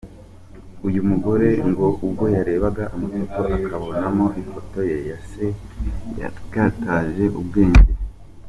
[0.87, 5.45] Uyu mugore ngo ubwo yarebaga amafoto akabonamo ifoto ya se
[6.19, 7.91] yatakaje ubwenge.